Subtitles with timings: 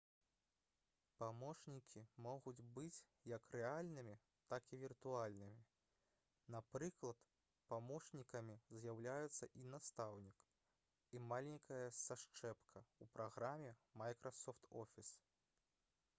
[1.23, 3.01] памочнікі могуць быць
[3.31, 4.13] як рэальнымі
[4.53, 5.59] так і віртуальнымі.
[6.55, 7.21] напрыклад
[7.73, 10.41] памочнікамі з'яўляюцца і настаўнік
[11.17, 15.13] і маленькая сашчэпка ў праграме «майкрасофт офіс»